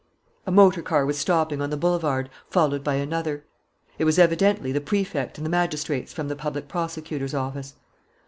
A 0.47 0.51
motor 0.51 0.81
car 0.81 1.05
was 1.05 1.19
stopping 1.19 1.61
on 1.61 1.69
the 1.69 1.77
boulevard, 1.77 2.31
followed 2.49 2.83
by 2.83 2.95
another. 2.95 3.45
It 3.99 4.03
was 4.05 4.17
evidently 4.17 4.71
the 4.71 4.81
Prefect 4.81 5.37
and 5.37 5.45
the 5.45 5.51
magistrates 5.51 6.11
from 6.11 6.27
the 6.27 6.35
public 6.35 6.67
prosecutor's 6.67 7.35
office. 7.35 7.75